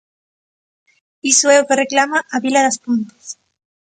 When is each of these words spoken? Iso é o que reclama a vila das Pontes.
Iso 1.31 1.47
é 1.55 1.57
o 1.59 1.67
que 1.67 1.79
reclama 1.83 2.19
a 2.35 2.37
vila 2.45 2.65
das 2.65 2.79
Pontes. 2.83 3.25